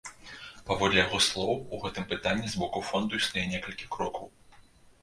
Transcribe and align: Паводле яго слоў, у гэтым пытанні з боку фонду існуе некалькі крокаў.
Паводле 0.69 0.97
яго 1.01 1.19
слоў, 1.27 1.51
у 1.75 1.81
гэтым 1.83 2.09
пытанні 2.15 2.47
з 2.55 2.63
боку 2.63 2.85
фонду 2.89 3.13
існуе 3.21 3.45
некалькі 3.55 3.85
крокаў. 3.99 4.27